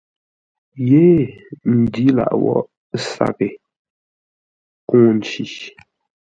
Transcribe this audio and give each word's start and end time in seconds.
Yé 0.89 1.03
ndǐ 1.79 2.05
lâʼ 2.17 2.31
wóghʼ 2.43 2.69
saghʼ 3.09 3.39
héee 3.39 3.55
kúŋə́-nci. 4.87 5.43